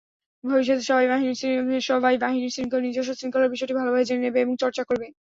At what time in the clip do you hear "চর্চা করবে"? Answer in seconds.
4.57-5.07